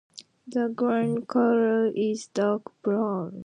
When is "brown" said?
2.81-3.39